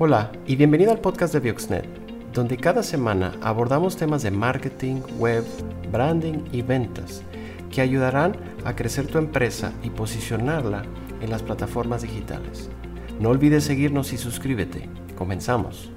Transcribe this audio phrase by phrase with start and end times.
[0.00, 1.84] Hola y bienvenido al podcast de Bioxnet,
[2.32, 5.42] donde cada semana abordamos temas de marketing, web,
[5.90, 7.24] branding y ventas
[7.68, 10.84] que ayudarán a crecer tu empresa y posicionarla
[11.20, 12.70] en las plataformas digitales.
[13.18, 14.88] No olvides seguirnos y suscríbete.
[15.16, 15.90] Comenzamos.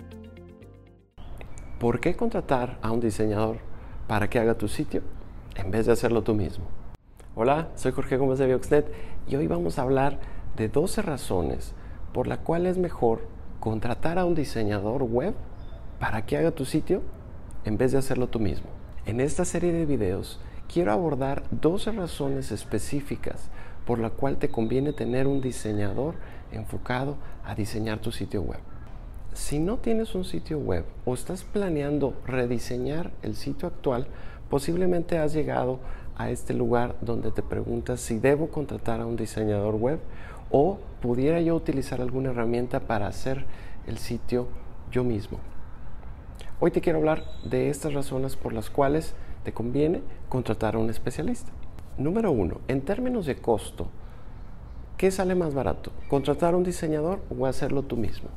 [1.79, 3.57] ¿Por qué contratar a un diseñador
[4.07, 5.03] para que haga tu sitio
[5.53, 6.65] en vez de hacerlo tú mismo?
[7.35, 8.91] Hola, soy Jorge Gómez de Bioxnet
[9.27, 10.19] y hoy vamos a hablar
[10.57, 11.75] de 12 razones
[12.13, 15.35] por las cuales es mejor contratar a un diseñador web
[15.99, 17.03] para que haga tu sitio
[17.63, 18.67] en vez de hacerlo tú mismo.
[19.05, 23.49] En esta serie de videos quiero abordar 12 razones específicas
[23.85, 26.15] por la cual te conviene tener un diseñador
[26.51, 28.59] enfocado a diseñar tu sitio web.
[29.33, 34.07] Si no tienes un sitio web o estás planeando rediseñar el sitio actual,
[34.49, 39.75] posiblemente has llegado a este lugar donde te preguntas si debo contratar a un diseñador
[39.75, 39.99] web
[40.51, 43.45] o pudiera yo utilizar alguna herramienta para hacer
[43.87, 44.47] el sitio
[44.91, 45.39] yo mismo.
[46.59, 50.89] Hoy te quiero hablar de estas razones por las cuales te conviene contratar a un
[50.89, 51.51] especialista.
[51.97, 53.87] Número uno, en términos de costo,
[54.97, 55.91] ¿qué sale más barato?
[56.07, 58.29] ¿Contratar a un diseñador o hacerlo tú mismo?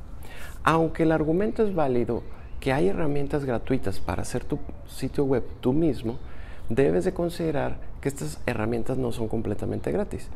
[0.62, 2.22] Aunque el argumento es válido
[2.60, 6.18] que hay herramientas gratuitas para hacer tu sitio web tú mismo,
[6.68, 10.28] debes de considerar que estas herramientas no son completamente gratis.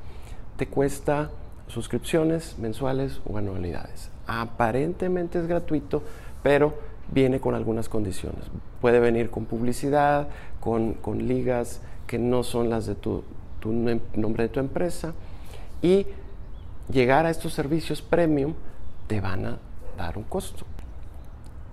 [0.56, 1.30] Te cuesta
[1.68, 4.10] suscripciones mensuales o anualidades.
[4.26, 6.02] Aparentemente es gratuito,
[6.42, 6.74] pero
[7.12, 8.44] viene con algunas condiciones.
[8.80, 10.28] Puede venir con publicidad,
[10.60, 13.22] con, ligas que no son las de tu,
[13.60, 15.14] tu nombre de tu empresa
[15.82, 16.06] y
[16.90, 18.54] llegar a estos servicios premium
[19.06, 19.58] te van a
[19.96, 20.64] dar un costo.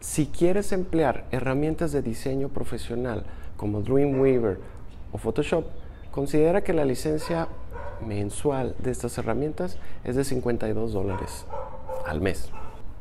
[0.06, 3.24] Si quieres emplear herramientas de diseño profesional
[3.58, 4.60] como Dreamweaver
[5.12, 5.66] o Photoshop,
[6.12, 7.48] considera que la licencia
[8.06, 11.48] mensual de estas herramientas es de 52 dólares
[12.06, 12.52] al mes.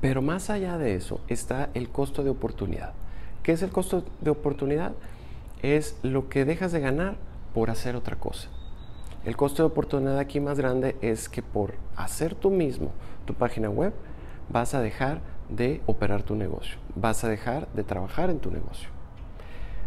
[0.00, 2.94] Pero más allá de eso está el costo de oportunidad.
[3.42, 4.92] ¿Qué es el costo de oportunidad?
[5.62, 7.16] Es lo que dejas de ganar
[7.52, 8.48] por hacer otra cosa.
[9.26, 12.92] El costo de oportunidad aquí más grande es que por hacer tú mismo
[13.26, 13.92] tu página web
[14.48, 18.88] vas a dejar de operar tu negocio, vas a dejar de trabajar en tu negocio.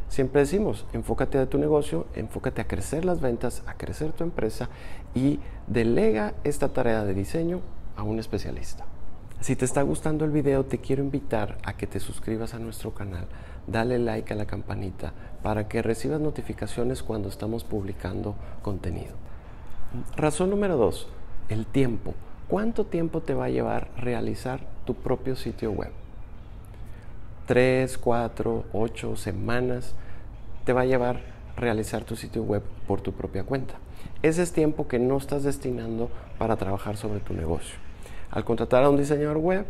[0.07, 4.69] Siempre decimos, enfócate a tu negocio, enfócate a crecer las ventas, a crecer tu empresa
[5.13, 7.61] y delega esta tarea de diseño
[7.97, 8.85] a un especialista.
[9.41, 12.93] Si te está gustando el video, te quiero invitar a que te suscribas a nuestro
[12.93, 13.27] canal,
[13.67, 15.13] dale like a la campanita
[15.43, 19.13] para que recibas notificaciones cuando estamos publicando contenido.
[20.15, 21.07] Razón número dos,
[21.49, 22.13] el tiempo.
[22.47, 25.91] ¿Cuánto tiempo te va a llevar realizar tu propio sitio web?
[27.45, 29.95] Tres, cuatro, ocho semanas
[30.63, 31.19] te va a llevar
[31.57, 33.73] realizar tu sitio web por tu propia cuenta.
[34.21, 37.77] Ese es tiempo que no estás destinando para trabajar sobre tu negocio.
[38.31, 39.65] Al contratar a un diseñador web,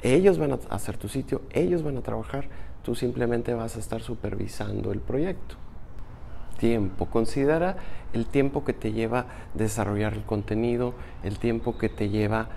[0.00, 2.46] ellos van a hacer tu sitio, ellos van a trabajar,
[2.82, 5.56] tú simplemente vas a estar supervisando el proyecto.
[6.58, 7.06] Tiempo.
[7.06, 7.76] Considera
[8.12, 12.48] el tiempo que te lleva desarrollar el contenido, el tiempo que te lleva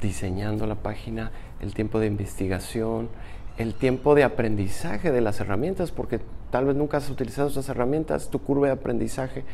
[0.00, 1.30] diseñando la página,
[1.60, 3.08] el tiempo de investigación,
[3.56, 6.20] el tiempo de aprendizaje de las herramientas, porque
[6.50, 9.44] tal vez nunca has utilizado esas herramientas, tu curva de aprendizaje,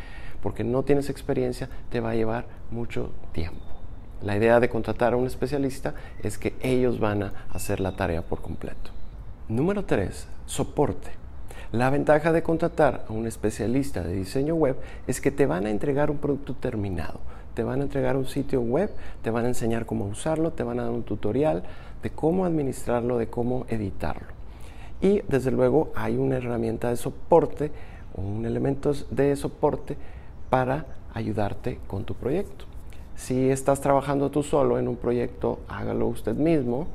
[0.42, 3.60] porque no tienes experiencia, te va a llevar mucho tiempo.
[4.22, 8.22] La idea de contratar a un especialista es que ellos van a hacer la tarea
[8.22, 8.90] por completo.
[9.48, 10.28] Número 3.
[10.46, 11.10] Soporte.
[11.72, 14.76] La ventaja de contratar a un especialista de diseño web
[15.06, 17.20] es que te van a entregar un producto terminado.
[17.54, 18.90] Te van a entregar un sitio web,
[19.22, 21.62] te van a enseñar cómo usarlo, te van a dar un tutorial,
[22.02, 24.28] de cómo administrarlo, de cómo editarlo.
[25.00, 27.70] Y desde luego hay una herramienta de soporte
[28.14, 29.96] un elemento de soporte
[30.48, 32.64] para ayudarte con tu proyecto.
[33.16, 36.86] Si estás trabajando tú solo en un proyecto, hágalo usted mismo.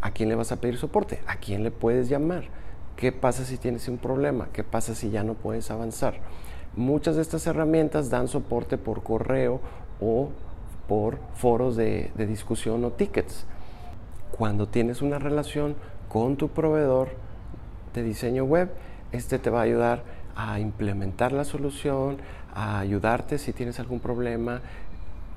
[0.00, 1.20] ¿A quién le vas a pedir soporte?
[1.26, 2.44] ¿A quién le puedes llamar?
[2.96, 4.48] ¿Qué pasa si tienes un problema?
[4.54, 6.14] ¿Qué pasa si ya no puedes avanzar?
[6.76, 9.60] Muchas de estas herramientas dan soporte por correo
[10.00, 10.30] o
[10.88, 13.44] por foros de, discusión o tickets
[14.30, 15.74] cuando tienes una relación
[16.08, 17.10] con tu proveedor
[17.94, 18.70] de diseño web,
[19.12, 20.02] este te va a ayudar
[20.34, 22.18] a implementar la solución,
[22.54, 24.60] a ayudarte si tienes algún problema,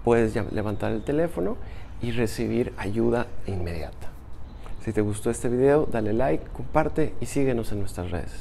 [0.03, 1.57] puedes levantar el teléfono
[2.01, 4.18] y recibir ayuda inmediata.
[4.89, 8.31] Si te gustó este video, dale like, comparte y síguenos en nuestras redes.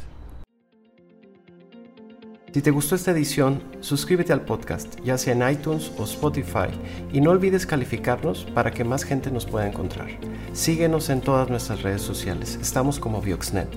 [2.54, 6.70] Si te gustó esta edición, suscríbete al podcast, ya sea en iTunes o Spotify,
[7.12, 10.08] y no olvides calificarnos para que más gente nos pueda encontrar.
[10.54, 13.68] Síguenos en todas nuestras redes sociales, estamos como Bioxnet.